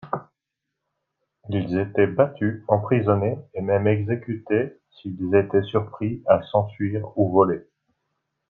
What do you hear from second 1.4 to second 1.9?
Ils